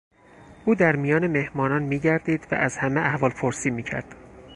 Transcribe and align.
او 0.65 0.75
در 0.75 0.95
میان 0.95 1.27
مهمانان 1.27 1.83
میگردید 1.83 2.47
و 2.51 2.55
از 2.55 2.77
همه 2.77 2.99
احوالپرسی 3.01 3.69
میکرد. 3.69 4.15